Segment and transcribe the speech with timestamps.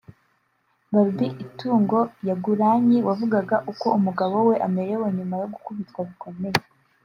[0.91, 6.57] Barbie Itungo Kyagulanyi wavugaga uko umugabo we amerewe nyuma yo gukubitwa bikomeye